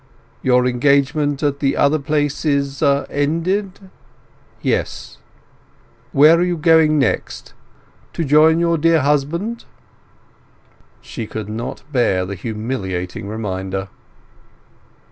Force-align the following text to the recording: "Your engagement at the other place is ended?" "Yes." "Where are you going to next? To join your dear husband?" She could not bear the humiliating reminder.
"Your 0.41 0.65
engagement 0.65 1.43
at 1.43 1.59
the 1.59 1.77
other 1.77 1.99
place 1.99 2.43
is 2.43 2.81
ended?" 2.81 3.79
"Yes." 4.59 5.19
"Where 6.11 6.39
are 6.39 6.43
you 6.43 6.57
going 6.57 6.99
to 6.99 7.05
next? 7.05 7.53
To 8.13 8.25
join 8.25 8.57
your 8.59 8.79
dear 8.79 9.01
husband?" 9.01 9.65
She 11.01 11.27
could 11.27 11.49
not 11.49 11.83
bear 11.91 12.25
the 12.25 12.33
humiliating 12.33 13.27
reminder. 13.27 13.89